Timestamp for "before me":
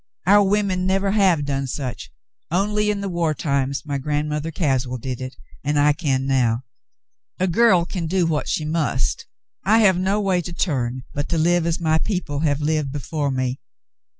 12.91-13.59